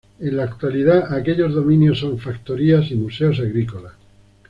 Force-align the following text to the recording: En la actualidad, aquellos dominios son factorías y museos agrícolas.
En 0.19 0.35
la 0.35 0.45
actualidad, 0.45 1.13
aquellos 1.13 1.53
dominios 1.53 1.99
son 1.99 2.17
factorías 2.17 2.89
y 2.89 2.95
museos 2.95 3.37
agrícolas. 3.37 3.93